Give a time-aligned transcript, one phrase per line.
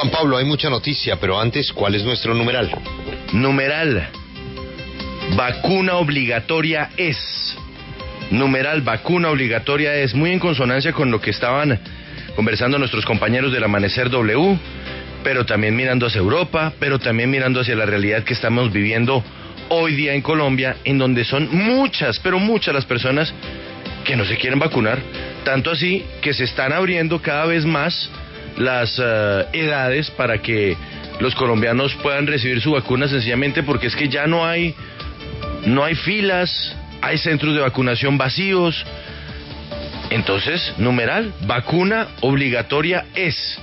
[0.00, 2.70] Juan Pablo, hay mucha noticia, pero antes, ¿cuál es nuestro numeral?
[3.34, 4.08] Numeral.
[5.36, 7.18] Vacuna obligatoria es.
[8.30, 10.14] Numeral vacuna obligatoria es.
[10.14, 11.78] Muy en consonancia con lo que estaban
[12.34, 14.58] conversando nuestros compañeros del Amanecer W,
[15.22, 19.22] pero también mirando hacia Europa, pero también mirando hacia la realidad que estamos viviendo
[19.68, 23.34] hoy día en Colombia, en donde son muchas, pero muchas las personas
[24.06, 24.98] que no se quieren vacunar,
[25.44, 28.10] tanto así que se están abriendo cada vez más
[28.60, 30.76] las eh, edades para que
[31.18, 34.74] los colombianos puedan recibir su vacuna sencillamente porque es que ya no hay
[35.66, 38.84] no hay filas, hay centros de vacunación vacíos.
[40.10, 43.58] Entonces, numeral, vacuna obligatoria es.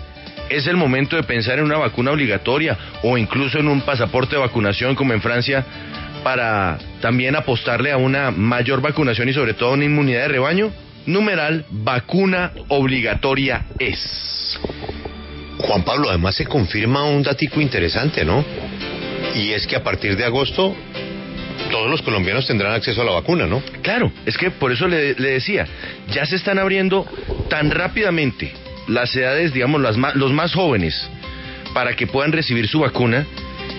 [0.49, 4.41] Es el momento de pensar en una vacuna obligatoria o incluso en un pasaporte de
[4.41, 5.65] vacunación como en Francia
[6.23, 10.71] para también apostarle a una mayor vacunación y sobre todo una inmunidad de rebaño.
[11.05, 14.59] Numeral, vacuna obligatoria es.
[15.59, 18.43] Juan Pablo, además se confirma un datico interesante, ¿no?
[19.35, 20.75] Y es que a partir de agosto
[21.71, 23.61] todos los colombianos tendrán acceso a la vacuna, ¿no?
[23.81, 25.67] Claro, es que por eso le, decía,
[26.09, 27.05] ya se están abriendo
[27.49, 28.53] tan rápidamente
[28.87, 31.09] las edades, digamos, las los más jóvenes,
[31.73, 33.25] para que puedan recibir su vacuna,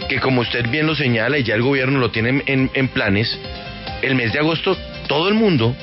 [0.09, 3.39] que como usted bien lo señala y ya el gobierno lo tiene en, en planes,
[4.03, 5.75] el mes de agosto todo el mundo,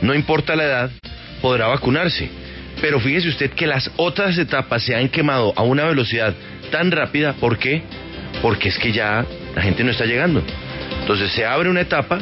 [0.00, 0.90] no importa la edad,
[1.42, 2.39] podrá vacunarse.
[2.80, 6.34] Pero fíjese usted que las otras etapas se han quemado a una velocidad
[6.70, 7.82] tan rápida, ¿por qué?
[8.40, 10.42] Porque es que ya la gente no está llegando.
[11.00, 12.20] Entonces se abre una etapa,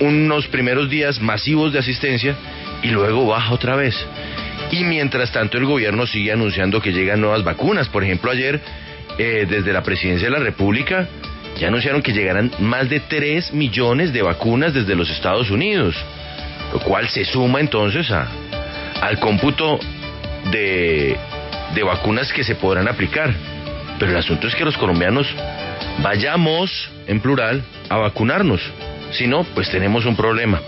[0.00, 2.34] unos primeros días masivos de asistencia
[2.82, 3.94] y luego baja otra vez.
[4.70, 7.88] Y mientras tanto el gobierno sigue anunciando que llegan nuevas vacunas.
[7.88, 8.60] Por ejemplo, ayer
[9.18, 11.08] eh, desde la presidencia de la República
[11.58, 15.94] ya anunciaron que llegarán más de 3 millones de vacunas desde los Estados Unidos,
[16.72, 18.28] lo cual se suma entonces a,
[19.04, 19.78] al cómputo
[20.50, 21.14] de,
[21.74, 23.34] de vacunas que se podrán aplicar.
[23.98, 25.26] Pero el asunto es que los colombianos
[26.02, 28.62] vayamos, en plural, a vacunarnos.
[29.12, 30.60] Si no, pues tenemos un problema.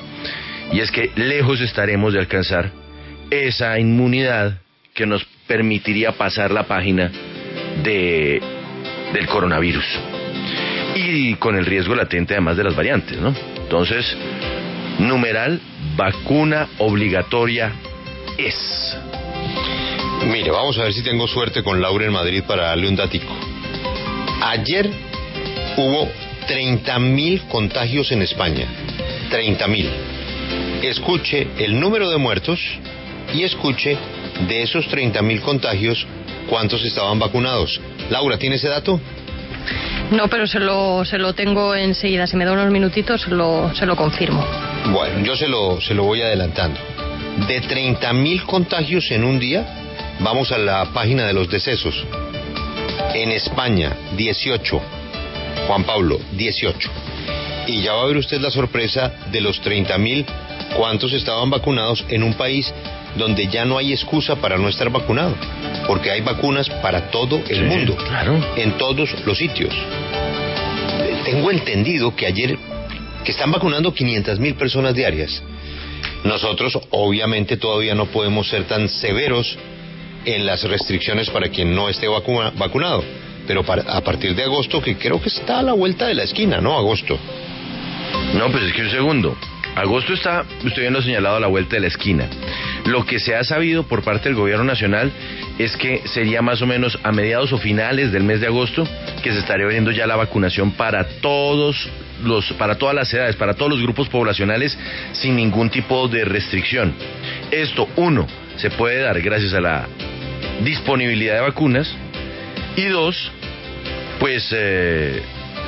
[0.70, 2.70] Y es que lejos estaremos de alcanzar
[3.30, 4.58] esa inmunidad
[4.92, 7.10] que nos permitiría pasar la página
[7.82, 8.40] de,
[9.14, 9.86] del coronavirus.
[10.94, 13.34] Y con el riesgo latente además de las variantes, ¿no?
[13.56, 14.16] Entonces,
[14.98, 15.60] numeral,
[15.96, 17.72] vacuna obligatoria
[18.38, 18.96] es.
[20.26, 23.32] Mire, vamos a ver si tengo suerte con Laura en Madrid para darle un datico.
[24.42, 24.90] Ayer
[25.76, 26.08] hubo
[26.48, 28.66] 30.000 contagios en España.
[29.30, 29.88] 30.000.
[30.82, 32.60] Escuche el número de muertos
[33.34, 33.96] y escuche
[34.48, 36.06] de esos 30.000 contagios
[36.48, 37.80] cuántos estaban vacunados.
[38.10, 39.00] Laura, ¿tiene ese dato?
[40.10, 42.26] No, pero se lo, se lo tengo enseguida.
[42.26, 44.44] Si me da unos minutitos, se lo, se lo confirmo.
[44.92, 46.78] Bueno, yo se lo, se lo voy adelantando.
[47.36, 49.64] De 30.000 contagios en un día,
[50.20, 51.94] vamos a la página de los decesos.
[53.14, 54.80] En España, 18.
[55.66, 56.90] Juan Pablo, 18.
[57.66, 60.24] Y ya va a ver usted la sorpresa de los 30 mil,
[60.76, 62.72] cuántos estaban vacunados en un país
[63.16, 65.34] donde ya no hay excusa para no estar vacunado,
[65.86, 68.40] porque hay vacunas para todo el mundo, claro.
[68.56, 69.74] en todos los sitios.
[71.24, 72.56] Tengo entendido que ayer
[73.24, 75.42] que están vacunando 500 mil personas diarias.
[76.26, 79.56] Nosotros obviamente todavía no podemos ser tan severos
[80.24, 83.04] en las restricciones para quien no esté vacunado
[83.46, 86.60] pero a partir de agosto, que creo que está a la vuelta de la esquina,
[86.60, 86.76] ¿no?
[86.76, 87.18] Agosto.
[88.34, 89.36] No, pues es que un segundo.
[89.74, 92.28] Agosto está, usted bien señalado, a la vuelta de la esquina.
[92.86, 95.12] Lo que se ha sabido por parte del gobierno nacional
[95.58, 98.84] es que sería más o menos a mediados o finales del mes de agosto
[99.22, 101.88] que se estaría abriendo ya la vacunación para todos
[102.22, 104.76] los, para todas las edades, para todos los grupos poblacionales
[105.12, 106.94] sin ningún tipo de restricción.
[107.50, 109.86] Esto, uno, se puede dar gracias a la
[110.62, 111.94] disponibilidad de vacunas
[112.76, 113.30] y dos,
[114.18, 115.22] pues eh,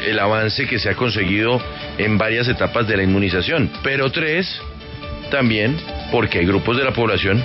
[0.07, 1.61] el avance que se ha conseguido
[1.99, 3.71] en varias etapas de la inmunización.
[3.83, 4.61] Pero tres,
[5.31, 5.77] también
[6.11, 7.45] porque hay grupos de la población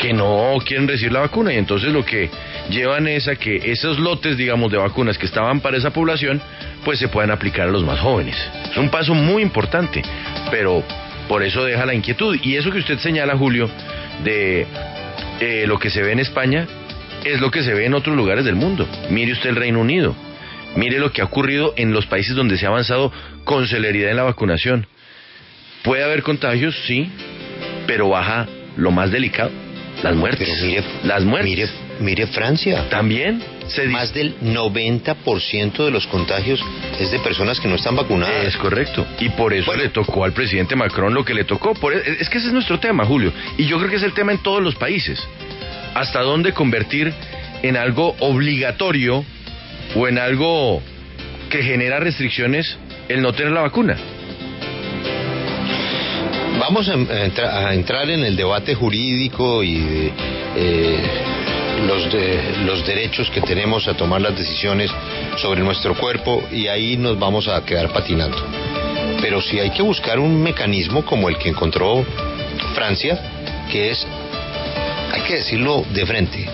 [0.00, 2.30] que no quieren recibir la vacuna y entonces lo que
[2.70, 6.40] llevan es a que esos lotes, digamos, de vacunas que estaban para esa población,
[6.84, 8.36] pues se puedan aplicar a los más jóvenes.
[8.70, 10.02] Es un paso muy importante,
[10.50, 10.82] pero
[11.28, 12.38] por eso deja la inquietud.
[12.42, 13.68] Y eso que usted señala, Julio,
[14.24, 14.66] de
[15.40, 16.66] eh, lo que se ve en España,
[17.24, 18.88] es lo que se ve en otros lugares del mundo.
[19.10, 20.14] Mire usted el Reino Unido.
[20.76, 23.12] Mire lo que ha ocurrido en los países donde se ha avanzado
[23.44, 24.86] con celeridad en la vacunación.
[25.82, 27.10] Puede haber contagios, sí,
[27.86, 28.46] pero baja
[28.76, 29.50] lo más delicado,
[30.02, 30.48] las muertes.
[30.48, 31.50] Pero mire, las muertes.
[31.50, 31.68] Mire,
[32.00, 32.88] mire Francia.
[32.88, 36.60] También se más del 90% de los contagios
[36.98, 38.44] es de personas que no están vacunadas.
[38.46, 39.06] Es correcto.
[39.20, 41.74] Y por eso le tocó al presidente Macron lo que le tocó.
[41.74, 43.32] Por, e, es que ese es nuestro tema, Julio.
[43.58, 45.20] Y yo creo que es el tema en todos los países
[45.94, 47.12] hasta dónde convertir
[47.62, 49.24] en algo obligatorio
[49.94, 50.80] o en algo
[51.50, 53.96] que genera restricciones el no tener la vacuna.
[56.60, 60.12] Vamos a, entra- a entrar en el debate jurídico y de,
[60.56, 61.00] eh,
[61.86, 64.90] los, de- los derechos que tenemos a tomar las decisiones
[65.36, 68.36] sobre nuestro cuerpo y ahí nos vamos a quedar patinando.
[69.20, 72.04] Pero sí hay que buscar un mecanismo como el que encontró
[72.74, 73.18] Francia,
[73.70, 74.06] que es,
[75.12, 76.46] hay que decirlo de frente,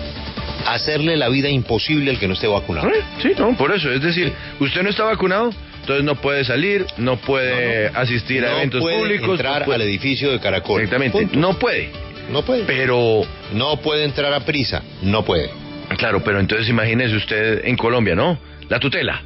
[0.65, 2.89] hacerle la vida imposible al que no esté vacunado.
[3.21, 3.91] Sí, no, por eso.
[3.91, 5.51] Es decir, usted no está vacunado,
[5.81, 9.29] entonces no puede salir, no puede asistir a no eventos puede públicos.
[9.29, 10.81] entrar no puede- al edificio de Caracol.
[10.81, 11.39] Exactamente, Punto.
[11.39, 11.91] no puede.
[12.31, 12.63] No puede.
[12.65, 13.21] Pero,
[13.53, 14.81] No puede entrar a prisa.
[15.01, 15.49] No puede.
[15.97, 18.37] claro, pero entonces imagínese usted en Colombia, ¿no?
[18.69, 19.23] La tutela.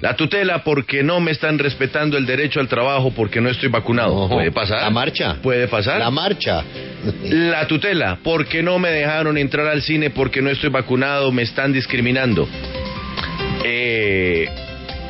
[0.00, 4.16] La tutela porque no me están respetando el derecho al trabajo porque no estoy vacunado.
[4.16, 4.80] Ojo, ¿Puede pasar?
[4.80, 5.36] La marcha.
[5.42, 5.98] ¿Puede pasar?
[5.98, 6.64] La marcha.
[7.22, 11.72] La tutela, porque no me dejaron entrar al cine porque no estoy vacunado, me están
[11.72, 12.48] discriminando.
[13.62, 14.48] Eh,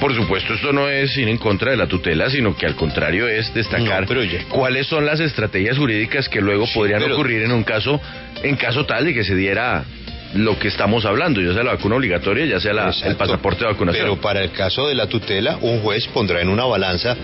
[0.01, 3.29] por supuesto, esto no es ir en contra de la tutela, sino que al contrario
[3.29, 7.15] es destacar No, pero ya- cuáles son las estrategias jurídicas que luego Sí, podrían pero-
[7.15, 8.01] ocurrir en un caso,
[8.43, 9.85] en caso tal de que se diera
[10.35, 13.73] lo que estamos hablando, ya sea la vacuna obligatoria, ya sea la- el pasaporte de
[13.73, 14.05] vacunación.
[14.07, 17.17] Pero para el caso de la tutela, un juez pondrá en una balanza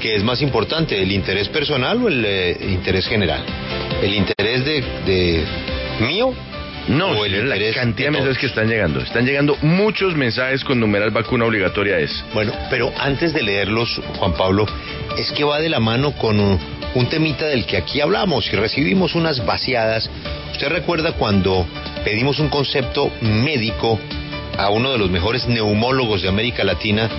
[0.00, 3.40] que es más importante, el interés personal o el eh, interés general.
[4.02, 5.44] El interés de, de
[6.00, 6.34] mío
[6.88, 9.00] No, o el la cantidad de mensajes que están llegando.
[9.00, 12.24] Están llegando muchos mensajes con numeral vacuna obligatoria es.
[12.32, 14.66] Bueno, pero antes de leerlos, Juan Pablo,
[15.18, 16.58] es que va de la mano con un,
[16.94, 20.08] un temita del que aquí hablamos y recibimos unas vaciadas.
[20.52, 21.66] ¿Usted recuerda cuando
[22.04, 23.98] pedimos un concepto médico
[24.56, 27.10] a uno de los mejores neumólogos de América Latina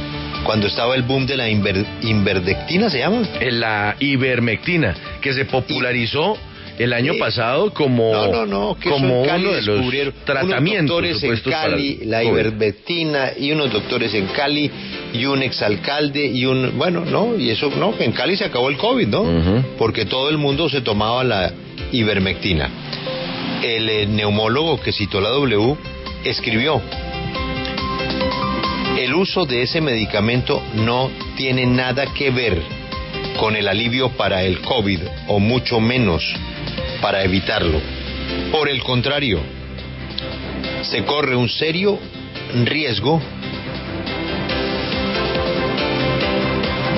[0.43, 3.21] cuando estaba el boom de la inver- inverdectina, se llama?
[3.41, 6.37] en la ivermectina, que se popularizó
[6.77, 10.97] el año pasado como, No, no, no, que eso en Cali uno de los tratamientos
[10.97, 14.71] unos doctores en Cali, la ivermectina y unos doctores en Cali
[15.13, 18.77] y un exalcalde y un bueno, no, y eso no, en Cali se acabó el
[18.77, 19.63] COVID, ¿no?
[19.77, 21.51] Porque todo el mundo se tomaba la
[21.91, 22.69] ivermectina.
[23.63, 25.75] El eh, neumólogo que citó la W
[26.23, 26.81] escribió
[28.97, 32.61] el uso de ese medicamento no tiene nada que ver
[33.39, 36.23] con el alivio para el COVID o mucho menos
[37.01, 37.79] para evitarlo.
[38.51, 39.39] Por el contrario,
[40.83, 41.99] se corre un serio
[42.65, 43.21] riesgo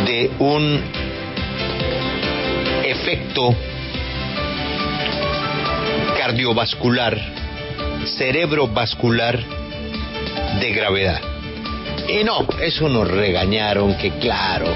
[0.05, 0.81] de un
[2.83, 3.55] efecto
[6.17, 7.17] cardiovascular,
[8.17, 9.39] cerebrovascular
[10.59, 11.21] de gravedad.
[12.07, 14.67] Y no, eso nos regañaron, que claro,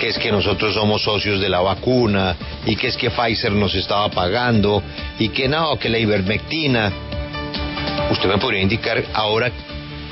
[0.00, 2.36] que es que nosotros somos socios de la vacuna
[2.66, 4.82] y que es que Pfizer nos estaba pagando
[5.18, 6.92] y que no, que la ivermectina.
[8.10, 9.50] ¿Usted me podría indicar ahora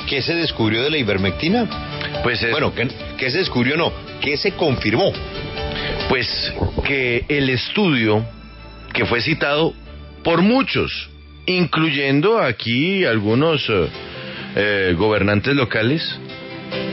[0.09, 1.67] qué se descubrió de la ivermectina?
[2.23, 3.93] Pues es, Bueno, ¿qué, qué se descubrió no?
[4.21, 5.13] ¿Qué se confirmó?
[6.09, 6.53] pues
[6.85, 8.23] que el estudio
[8.93, 9.73] que fue citado
[10.23, 11.09] por muchos,
[11.47, 13.89] incluyendo aquí algunos eh,
[14.55, 16.19] eh, gobernantes locales,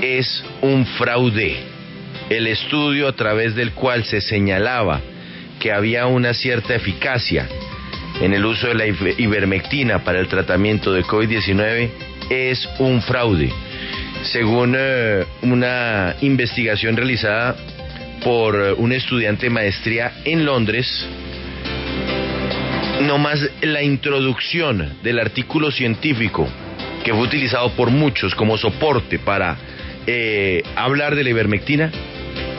[0.02, 1.79] es un fraude.
[2.30, 5.02] El estudio a través del cual se señalaba
[5.60, 7.48] que había una cierta eficacia
[8.22, 11.90] en el uso de la iver- ivermectina para el tratamiento de COVID-19
[12.30, 13.52] es un fraude.
[14.24, 17.56] Según eh, una investigación realizada
[18.24, 21.08] por eh, un estudiante de maestría en Londres,
[23.02, 26.48] nomás la introducción del artículo científico
[27.04, 29.58] que fue utilizado por muchos como soporte para
[30.06, 31.92] eh, hablar de la ivermectina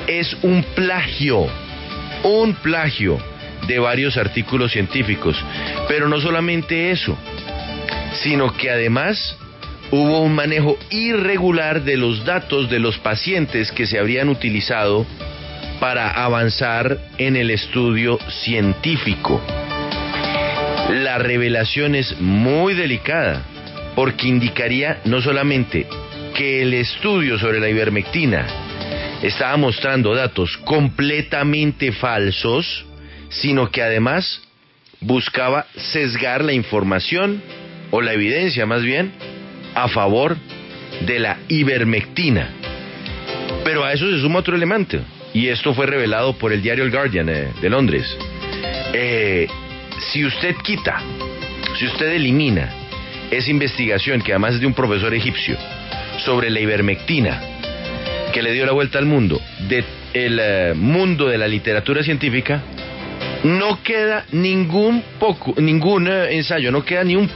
[0.06, 1.46] es un plagio,
[2.22, 3.18] un plagio
[3.66, 5.36] de varios artículos científicos.
[5.88, 7.16] Pero no solamente eso,
[8.22, 9.36] sino que además
[9.90, 15.06] hubo un manejo irregular de los datos de los pacientes que se habrían utilizado
[15.80, 19.40] para avanzar en el estudio científico.
[20.90, 23.42] La revelación es muy delicada
[23.94, 25.86] porque indicaría no solamente
[26.34, 28.69] que el estudio sobre la ivermectina
[29.22, 32.86] estaba mostrando datos completamente falsos,
[33.28, 34.42] sino que además
[35.00, 37.42] buscaba sesgar la información
[37.90, 39.12] o la evidencia más bien
[39.74, 40.36] a favor
[41.06, 42.50] de la ivermectina.
[43.64, 44.98] Pero a eso se suma otro elemento,
[45.32, 48.06] y esto fue revelado por el diario El Guardian eh, de Londres.
[48.92, 49.46] Eh,
[50.12, 51.00] si usted quita,
[51.78, 52.74] si usted elimina
[53.30, 55.56] esa investigación, que además es de un profesor egipcio,
[56.24, 57.49] sobre la ivermectina,
[58.32, 59.84] que le dio la vuelta al mundo, del
[60.14, 62.62] eh, mundo de la literatura científica,
[63.44, 67.28] no queda ningún poco, ningún eh, ensayo, no queda ni un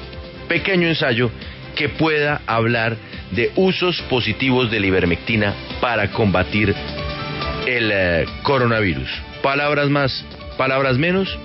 [0.48, 1.30] pequeño ensayo
[1.74, 2.96] que pueda hablar
[3.32, 6.74] de usos positivos de la ivermectina para combatir
[7.66, 9.08] el eh, coronavirus.
[9.42, 10.24] Palabras más,
[10.56, 11.36] palabras menos,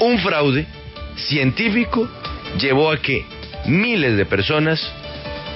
[0.00, 0.66] un fraude
[1.16, 2.08] científico
[2.58, 3.24] llevó a que
[3.66, 4.92] miles de personas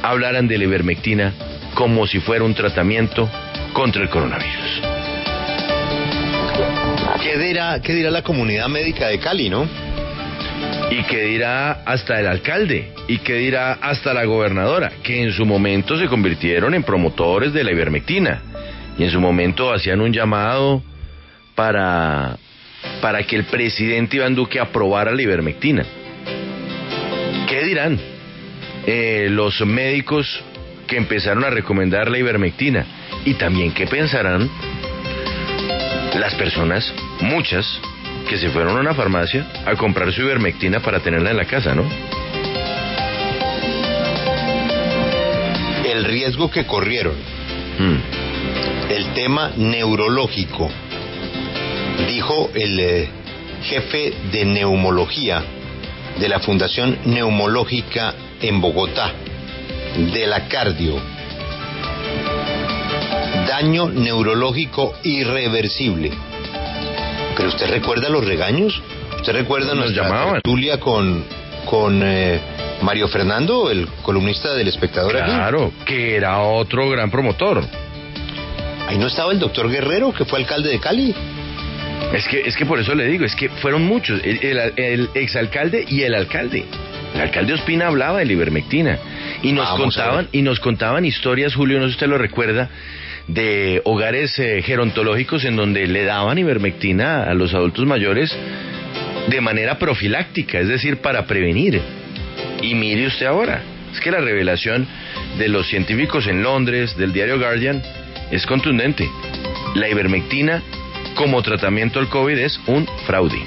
[0.02, 1.32] hablaran de la ivermectina
[1.76, 3.30] como si fuera un tratamiento
[3.74, 4.80] contra el coronavirus.
[7.22, 9.68] ¿Qué dirá, qué dirá la comunidad médica de Cali, no?
[10.90, 15.44] Y qué dirá hasta el alcalde, y qué dirá hasta la gobernadora, que en su
[15.44, 18.40] momento se convirtieron en promotores de la ivermectina,
[18.98, 20.82] y en su momento hacían un llamado
[21.54, 22.38] para,
[23.02, 25.84] para que el presidente Iván Duque aprobara la ivermectina.
[27.46, 28.00] ¿Qué dirán
[28.86, 30.42] eh, los médicos
[30.86, 32.84] que empezaron a recomendar la ivermectina?
[33.24, 34.48] Y también qué pensarán
[36.18, 37.80] las personas, muchas,
[38.28, 41.74] que se fueron a una farmacia a comprar su ivermectina para tenerla en la casa,
[41.74, 41.84] ¿no?
[45.84, 47.14] El riesgo que corrieron,
[47.78, 48.90] Mm.
[48.90, 50.70] el tema neurológico,
[52.08, 53.08] dijo el eh,
[53.62, 55.42] jefe de neumología
[56.18, 59.12] de la Fundación Neumológica en Bogotá,
[59.96, 61.00] de la cardio.
[63.48, 66.10] Daño neurológico irreversible.
[67.36, 68.80] Pero usted recuerda los regaños?
[69.16, 71.24] ¿Usted recuerda Nos nuestra tertulia con,
[71.64, 72.38] con eh,
[72.82, 75.30] Mario Fernando, el columnista del espectador aquí?
[75.30, 77.64] Claro, que era otro gran promotor.
[78.88, 81.14] Ahí no estaba el doctor Guerrero, que fue alcalde de Cali.
[82.12, 85.10] Es que, es que por eso le digo, es que fueron muchos, el, el- el
[85.14, 86.64] exalcalde y el alcalde.
[87.14, 88.98] El alcalde Ospina hablaba de la ivermectina
[89.42, 92.68] y nos Vamos contaban y nos contaban historias, Julio, no sé si usted lo recuerda,
[93.28, 98.36] de hogares eh, gerontológicos en donde le daban ivermectina a los adultos mayores
[99.28, 101.80] de manera profiláctica, es decir, para prevenir.
[102.62, 103.62] Y mire usted ahora,
[103.92, 104.86] es que la revelación
[105.38, 107.82] de los científicos en Londres, del diario Guardian,
[108.30, 109.08] es contundente.
[109.74, 110.62] La ivermectina
[111.14, 113.42] como tratamiento al COVID es un fraude.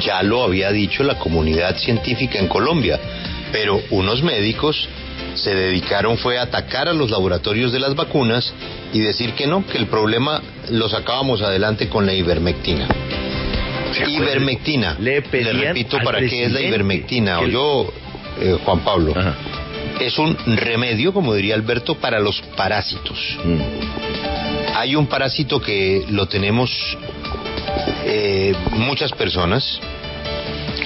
[0.00, 2.98] Ya lo había dicho la comunidad científica en Colombia,
[3.52, 4.88] pero unos médicos
[5.34, 8.52] se dedicaron fue a atacar a los laboratorios de las vacunas
[8.92, 12.88] y decir que no, que el problema lo sacábamos adelante con la ivermectina.
[14.08, 14.96] Ivermectina.
[14.98, 17.38] Le pedían repito para qué es la ivermectina.
[17.40, 17.92] que- Yo,
[18.40, 19.34] eh, Juan Pablo, Ajá.
[20.00, 23.18] es un remedio, como diría Alberto, para los parásitos.
[23.44, 23.60] Mm.
[24.74, 26.70] Hay un parásito que lo tenemos
[28.04, 29.78] eh, muchas personas,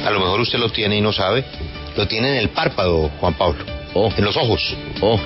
[0.05, 1.45] a lo mejor usted lo tiene y no sabe,
[1.97, 4.13] lo tiene en el párpado, Juan Pablo, Oh.
[4.17, 4.63] en los ojos.
[5.01, 5.19] Oh,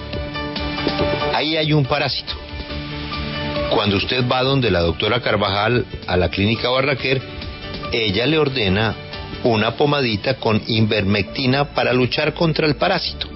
[1.34, 2.32] Ahí hay un parásito.
[3.70, 7.20] Cuando usted va donde la doctora Carvajal a la clínica Barraquer,
[7.92, 8.94] ella le ordena
[9.44, 13.26] una pomadita con ivermectina para luchar contra el parásito.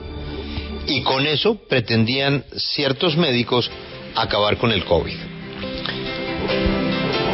[0.87, 3.71] Y con eso pretendían ciertos médicos
[4.15, 5.17] acabar con el COVID.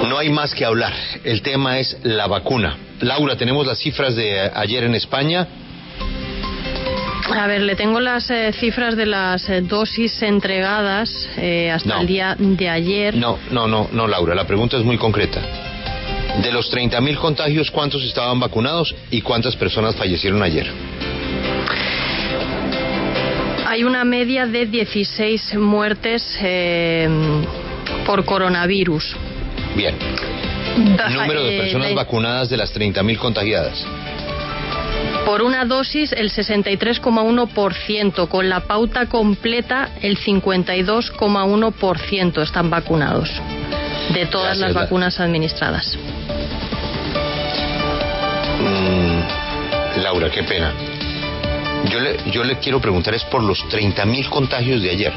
[0.09, 0.93] No hay más que hablar.
[1.25, 2.77] El tema es la vacuna.
[3.01, 5.47] Laura, tenemos las cifras de ayer en España.
[7.37, 12.01] A ver, le tengo las eh, cifras de las eh, dosis entregadas eh, hasta No.
[12.01, 13.15] el día de ayer.
[13.17, 15.41] No, no, no, no, Laura, la pregunta es muy concreta.
[16.43, 20.67] De los 30.000 contagios, ¿cuántos estaban vacunados y cuántas personas fallecieron ayer?
[23.67, 27.09] Hay una media de 16 muertes eh,
[28.05, 29.17] por coronavirus.
[29.77, 29.95] Bien.
[31.13, 33.87] Número de eh, personas vacunadas de las 30.000 contagiadas.
[35.31, 43.31] Por una dosis el 63,1%, con la pauta completa el 52,1% están vacunados
[44.13, 45.97] de todas Gracias, las la- vacunas administradas.
[48.59, 49.21] Mm,
[50.03, 50.73] Laura, qué pena.
[51.89, 55.13] Yo le, yo le quiero preguntar es por los 30.000 contagios de ayer,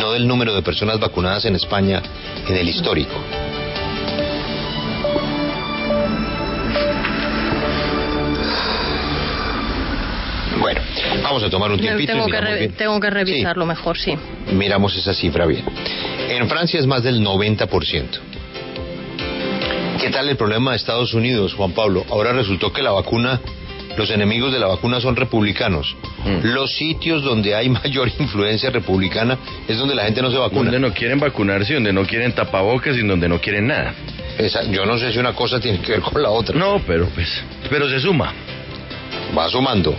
[0.00, 2.00] no del número de personas vacunadas en España
[2.48, 3.16] en el histórico.
[11.22, 12.12] Vamos a tomar un tiempito.
[12.12, 12.72] y Tengo que, miramos re- bien.
[12.72, 14.14] tengo que Sí, revisarlo mejor, sí.
[14.52, 15.64] miramos esa cifra bien.
[16.28, 18.20] En Francia es más del 90%.
[20.00, 22.04] ¿Qué tal el problema de Estados Unidos, Juan Pablo?
[22.10, 23.40] Ahora resultó que la vacuna,
[23.96, 25.94] los enemigos de la vacuna son republicanos.
[26.24, 26.46] Mm.
[26.54, 30.70] Los sitios donde hay mayor influencia republicana es donde la gente no se vacuna.
[30.70, 33.94] donde no quieren vacunarse, donde no quieren tapabocas y donde no quieren nada.
[34.38, 36.58] Esa- yo no sé si una cosa tiene que ver con la otra.
[36.58, 37.28] No, pero pues,
[37.70, 38.32] pero se suma.
[39.36, 39.94] Va sumando.